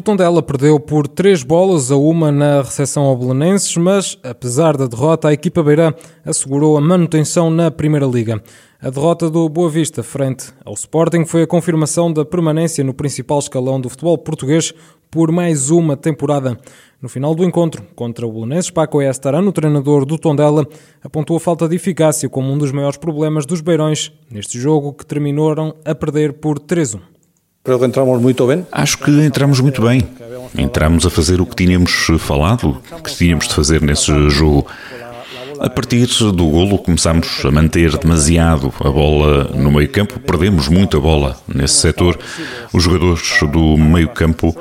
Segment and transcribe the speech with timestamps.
[0.00, 4.86] O Tondela perdeu por três bolas a uma na recepção ao Belenenses, mas, apesar da
[4.86, 5.92] derrota, a equipa beirã
[6.24, 8.42] assegurou a manutenção na Primeira Liga.
[8.80, 13.40] A derrota do Boa Vista frente ao Sporting foi a confirmação da permanência no principal
[13.40, 14.72] escalão do futebol português
[15.10, 16.58] por mais uma temporada.
[17.02, 20.66] No final do encontro contra o Belenenses, Paco Estarano, treinador do Tondela,
[21.04, 25.04] apontou a falta de eficácia como um dos maiores problemas dos beirões neste jogo que
[25.04, 27.19] terminaram a perder por 3-1.
[28.72, 30.02] Acho que entramos muito bem.
[30.56, 34.66] Entramos a fazer o que tínhamos falado, que tínhamos de fazer nesse jogo.
[35.60, 40.98] A partir do golo começámos a manter demasiado a bola no meio campo, perdemos muita
[40.98, 42.18] bola nesse setor.
[42.72, 44.56] Os jogadores do meio campo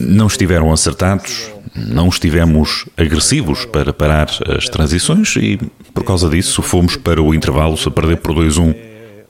[0.00, 5.60] não estiveram acertados, não estivemos agressivos para parar as transições e
[5.94, 8.74] por causa disso fomos para o intervalo a perder por 2-1.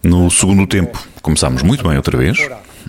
[0.03, 2.39] No segundo tempo começámos muito bem outra vez,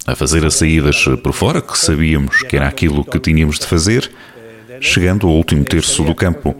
[0.05, 4.11] a fazer as saídas por fora, que sabíamos que era aquilo que tínhamos de fazer,
[4.79, 6.55] chegando ao último terço do campo.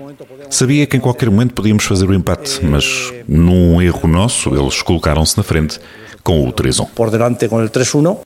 [0.49, 5.37] Sabia que em qualquer momento podíamos fazer o empate, mas num erro nosso, eles colocaram-se
[5.37, 5.79] na frente
[6.23, 6.89] com o 3-1.
[6.95, 8.19] Por delante com o 3-1.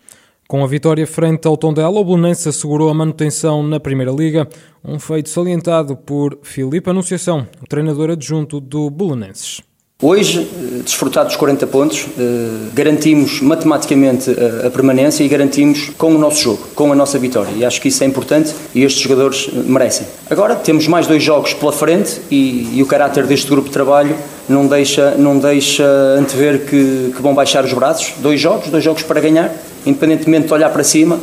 [0.48, 4.48] Com a vitória frente ao Tondela, o Belenense assegurou a manutenção na Primeira Liga,
[4.82, 9.62] um feito salientado por Filipe Anunciação, o treinador adjunto do Belenenses.
[10.00, 14.30] Hoje, eh, desfrutar dos 40 pontos, eh, garantimos matematicamente
[14.64, 17.50] a permanência e garantimos com o nosso jogo, com a nossa vitória.
[17.56, 20.06] E acho que isso é importante e estes jogadores eh, merecem.
[20.30, 24.16] Agora, temos mais dois jogos pela frente e, e o caráter deste grupo de trabalho
[24.48, 25.84] não deixa, não deixa
[26.16, 28.14] antever que, que vão baixar os braços.
[28.20, 29.52] Dois jogos, dois jogos para ganhar.
[29.84, 31.20] Independentemente de olhar para cima,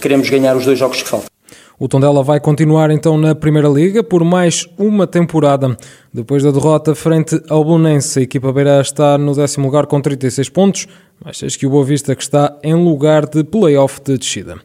[0.00, 1.35] queremos ganhar os dois jogos que faltam.
[1.78, 5.76] O Tondela vai continuar então na Primeira Liga por mais uma temporada.
[6.10, 10.48] Depois da derrota frente ao Bolonense, a equipa beira está no décimo lugar com 36
[10.48, 10.88] pontos,
[11.22, 14.56] mais seis que o Boa Vista que está em lugar de play-off de descida.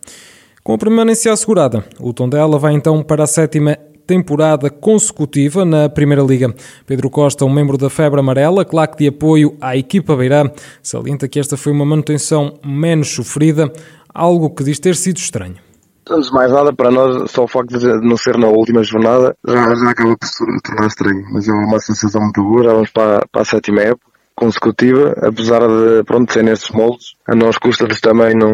[0.64, 3.78] Com a permanência assegurada, o Tondela vai então para a sétima
[4.08, 6.56] temporada consecutiva na Primeira Liga.
[6.88, 10.50] Pedro Costa, um membro da Febre Amarela, claque de apoio à equipa beirã,
[10.82, 13.70] salienta que esta foi uma manutenção menos sofrida,
[14.14, 15.71] algo que diz ter sido estranho.
[16.10, 19.36] Antes de mais nada, para nós, só o facto de não ser na última jornada
[19.46, 21.26] já, já acaba por se tornar estranho.
[21.32, 25.60] Mas é uma sensação muito boa, já vamos para, para a sétima época consecutiva, apesar
[25.60, 27.14] de pronto, ser nestes moldes.
[27.28, 28.52] A nós custa-nos também não,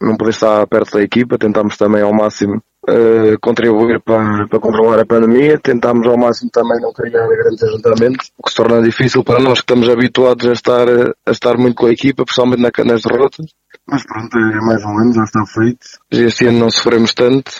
[0.00, 5.00] não poder estar perto da equipa, tentamos também ao máximo uh, contribuir para, para controlar
[5.00, 9.24] a pandemia, tentamos ao máximo também não criar grandes ajuntamentos, o que se torna difícil
[9.24, 13.02] para nós que estamos habituados a estar, a estar muito com a equipa, principalmente nas
[13.02, 13.46] derrotas.
[13.86, 15.86] Mas pronto, é mais um ano, já está feito.
[16.10, 17.52] Este ano não sofremos tanto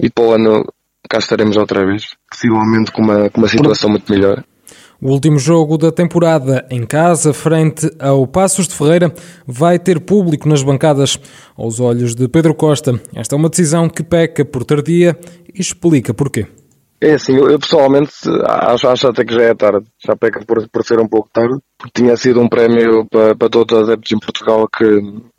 [0.00, 0.64] e para o ano
[1.08, 4.44] cá estaremos outra vez, possivelmente com uma, com uma situação muito melhor.
[5.00, 9.14] O último jogo da temporada em casa, frente ao Passos de Ferreira,
[9.46, 11.20] vai ter público nas bancadas.
[11.56, 15.16] Aos olhos de Pedro Costa, esta é uma decisão que peca por tardia
[15.54, 16.48] e explica porquê.
[17.00, 18.10] É assim, eu pessoalmente
[18.44, 21.56] acho, acho até que já é tarde, já peca por, por ser um pouco tarde,
[21.78, 24.84] porque tinha sido um prémio para, para todos os adeptos em Portugal que,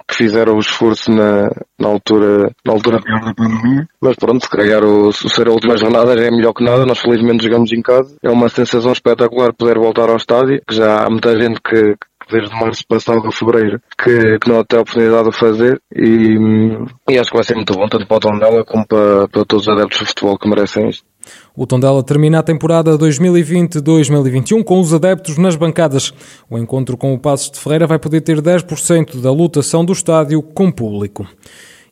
[0.10, 3.88] que fizeram o esforço na, na altura, na altura pior da pandemia.
[4.02, 6.84] Mas pronto, se calhar o, ser a última jornada é melhor que nada.
[6.84, 8.18] Nós felizmente jogamos em casa.
[8.24, 11.96] É uma sensação espetacular poder voltar ao estádio, que já há muita gente que,
[12.32, 16.38] desde março passado a fevereiro que, que não tem a oportunidade de fazer e,
[17.10, 19.68] e acho que vai ser muito bom tanto para o Tondela como para, para todos
[19.68, 21.09] os adeptos de futebol que merecem isto.
[21.56, 26.14] O Tondela termina a temporada 2020-2021 com os adeptos nas bancadas.
[26.50, 30.42] O encontro com o Passos de Ferreira vai poder ter 10% da lotação do estádio
[30.42, 31.28] com público.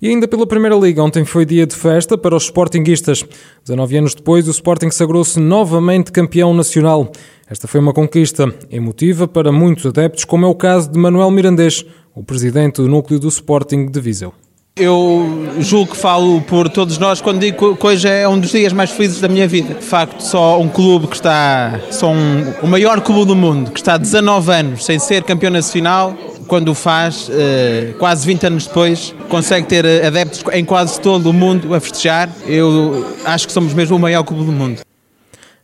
[0.02, 3.26] E ainda pela Primeira Liga, ontem foi dia de festa para os Sportinguistas.
[3.66, 7.12] 19 anos depois, o Sporting sagrou-se novamente campeão nacional.
[7.50, 11.84] Esta foi uma conquista emotiva para muitos adeptos, como é o caso de Manuel Mirandês,
[12.14, 14.34] o presidente do núcleo do Sporting de Viseu.
[14.78, 18.72] Eu julgo que falo por todos nós quando digo que hoje é um dos dias
[18.72, 19.74] mais felizes da minha vida.
[19.74, 23.80] De facto, só um clube que está, só um, o maior clube do mundo, que
[23.80, 26.14] está 19 anos sem ser campeão nacional,
[26.48, 31.34] quando o faz, eh, quase 20 anos depois, consegue ter adeptos em quase todo o
[31.34, 32.30] mundo a festejar.
[32.46, 34.82] Eu acho que somos mesmo o maior clube do mundo.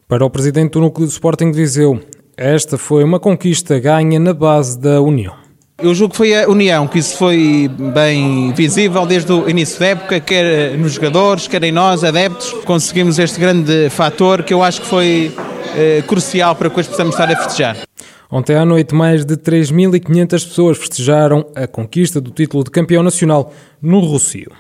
[0.08, 2.00] Para o presidente do Núcleo do Sporting de Viseu,
[2.36, 5.43] esta foi uma conquista ganha na base da União.
[5.84, 9.88] Eu julgo que foi a união, que isso foi bem visível desde o início da
[9.88, 12.54] época, quer nos jogadores, quer em nós, adeptos.
[12.64, 15.36] Conseguimos este grande fator que eu acho que foi
[15.76, 17.78] eh, crucial para que hoje possamos estar a festejar.
[18.32, 23.52] Ontem à noite, mais de 3.500 pessoas festejaram a conquista do título de campeão nacional
[23.82, 24.54] no Rocio.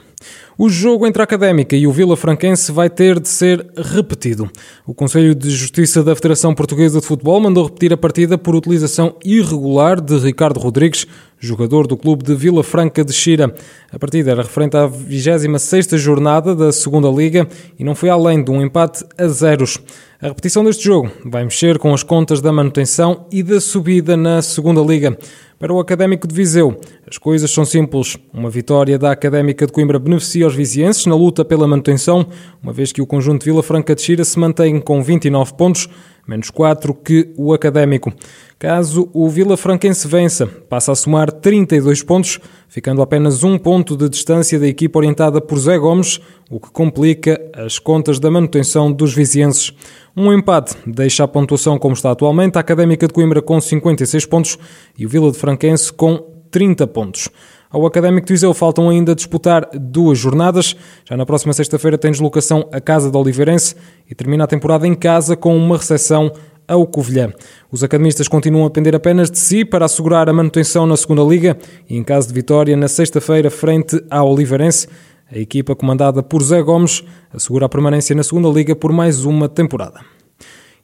[0.63, 4.49] O jogo entre a Académica e o Vila Franquense vai ter de ser repetido.
[4.87, 9.17] O Conselho de Justiça da Federação Portuguesa de Futebol mandou repetir a partida por utilização
[9.25, 11.05] irregular de Ricardo Rodrigues,
[11.37, 13.53] jogador do clube de Vila Franca de Xira.
[13.91, 17.45] A partida era referente à 26ª jornada da Segunda Liga
[17.77, 19.77] e não foi além de um empate a zeros.
[20.21, 24.41] A repetição deste jogo vai mexer com as contas da manutenção e da subida na
[24.41, 25.17] Segunda Liga.
[25.59, 26.77] Para o Académico de Viseu,
[27.09, 28.17] as coisas são simples.
[28.33, 32.25] Uma vitória da Académica de Coimbra beneficia os vizienses na luta pela manutenção,
[32.61, 35.89] uma vez que o conjunto Vila Franca de Xira se mantém com 29 pontos,
[36.27, 38.13] menos 4 que o Académico.
[38.57, 42.39] Caso o Vila Franquense vença, passa a somar 32 pontos,
[42.69, 47.41] ficando apenas um ponto de distância da equipa orientada por Zé Gomes, o que complica
[47.53, 49.73] as contas da manutenção dos vizienses.
[50.15, 54.57] Um empate deixa a pontuação como está atualmente, a Académica de Coimbra com 56 pontos
[54.97, 57.29] e o Vila de Franquense com 30 pontos.
[57.73, 60.75] Ao Académico de Viseu faltam ainda disputar duas jornadas.
[61.09, 63.75] Já na próxima sexta-feira tem deslocação à Casa de Oliveirense
[64.07, 66.31] e termina a temporada em casa com uma recepção
[66.67, 67.33] ao Covilhã.
[67.71, 71.57] Os academistas continuam a depender apenas de si para assegurar a manutenção na segunda Liga
[71.89, 74.87] e em caso de vitória na sexta-feira frente ao Oliveirense.
[75.31, 77.03] A equipa comandada por Zé Gomes
[77.33, 80.12] assegura a permanência na segunda Liga por mais uma temporada.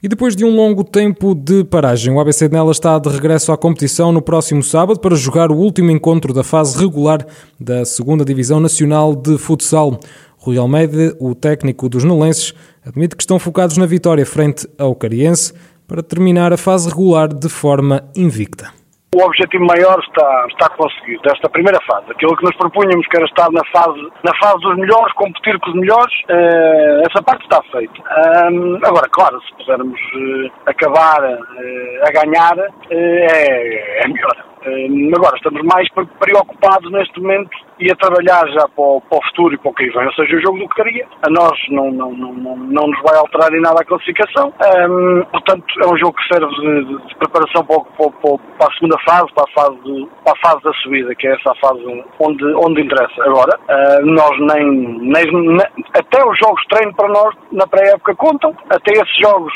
[0.01, 3.51] E depois de um longo tempo de paragem, o ABC de Nela está de regresso
[3.51, 7.27] à competição no próximo sábado para jogar o último encontro da fase regular
[7.59, 9.99] da segunda Divisão Nacional de Futsal.
[10.37, 15.51] Rui Almeida, o técnico dos Nolenses, admite que estão focados na vitória frente ao Cariense
[15.85, 18.78] para terminar a fase regular de forma invicta.
[19.15, 22.11] O objetivo maior está, está conseguido, desta primeira fase.
[22.11, 25.71] Aquilo que nos propunhamos, que era estar na fase, na fase dos melhores, competir com
[25.71, 27.99] os melhores, uh, essa parte está feita.
[28.51, 32.55] Um, agora, claro, se pudermos uh, acabar uh, a ganhar,
[32.91, 34.45] é, é melhor.
[35.15, 35.87] Agora, estamos mais
[36.19, 39.73] preocupados neste momento e a trabalhar já para o, para o, futuro e para o
[39.73, 42.87] que vem, ou seja, o jogo do Caria, a nós não, não, não, não, não
[42.87, 44.53] nos vai alterar em nada a classificação,
[44.89, 48.73] um, portanto é um jogo que serve de, de, de preparação para, para, para, a
[48.73, 52.43] segunda fase, para a fase, para a fase da subida, que é essa fase onde,
[52.55, 53.23] onde interessa.
[53.23, 54.65] Agora, uh, nós nem,
[54.99, 59.53] nem, nem, até os jogos de treino para nós na pré-época contam, até esses jogos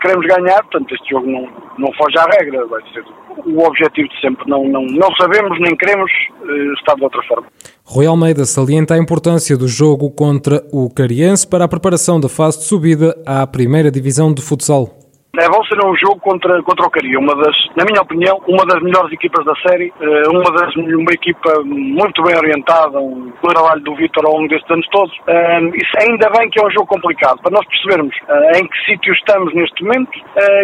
[0.00, 1.48] queremos ganhar, portanto este jogo não,
[1.78, 3.04] não foge à regra, vai ser
[3.44, 6.10] o objetivo de sempre, não, não, não sabemos nem queremos
[6.42, 7.46] uh, estar de outra forma.
[7.84, 12.58] Rui Almeida salienta a importância do jogo contra o Cariense para a preparação da fase
[12.58, 14.95] de subida à primeira divisão de futsal.
[15.38, 18.64] É, vão ser um jogo contra, contra o Caria, uma das, na minha opinião, uma
[18.64, 23.82] das melhores equipas da série, eh, uma, das, uma equipa muito bem orientada, um trabalho
[23.82, 25.14] do Vitor ao longo destes anos todos.
[25.26, 28.78] Eh, isso ainda bem que é um jogo complicado, para nós percebermos eh, em que
[28.86, 30.10] sítio estamos neste momento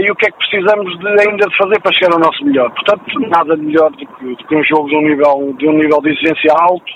[0.00, 2.70] e o que é que precisamos de, ainda de fazer para chegar ao nosso melhor.
[2.70, 6.00] Portanto, nada melhor do que, do que um jogo de um, nível, de um nível
[6.00, 6.92] de exigência alto,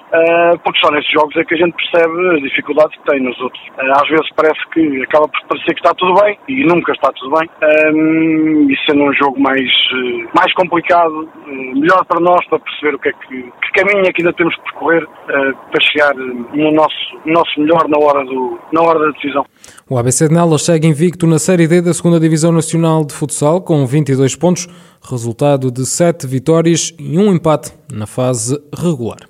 [0.62, 3.62] porque só nesses jogos é que a gente percebe as dificuldades que tem nos outros.
[3.78, 7.36] Às vezes parece que acaba por parecer que está tudo bem e nunca está tudo
[7.36, 12.58] bem um, e sendo um jogo mais, eh, mais complicado, eh, melhor para nós para
[12.60, 15.80] perceber o que é que, que caminho é que ainda temos que percorrer uh, para
[15.82, 19.44] chegar no nosso, no nosso melhor na hora, do, na hora da decisão.
[19.88, 23.60] O ABC de Nelas segue invicto na Série D da 2 Divisão Nacional de Futsal
[23.60, 24.66] com 22 pontos,
[25.02, 29.26] resultado de 7 vitórias e um empate na fase regular.